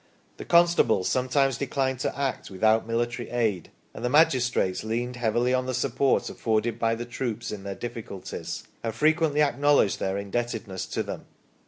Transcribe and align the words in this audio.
The 0.37 0.45
constables 0.45 1.07
sometimes 1.07 1.59
de 1.59 1.67
clined 1.67 1.99
to 1.99 2.17
act 2.19 2.49
without 2.49 2.87
military 2.87 3.29
aid, 3.29 3.69
and 3.93 4.03
the 4.03 4.09
magistrates 4.09 4.83
leaned 4.83 5.15
heavily 5.17 5.53
on 5.53 5.67
the 5.67 5.75
support 5.75 6.27
afforded 6.27 6.79
by 6.79 6.95
the 6.95 7.05
troops 7.05 7.51
in 7.51 7.61
their 7.61 7.75
difficulties, 7.75 8.63
and 8.83 8.95
frequently 8.95 9.43
acknowledged 9.43 9.99
their 9.99 10.17
indebtedness 10.17 10.87
to 10.87 11.03
them. 11.03 11.27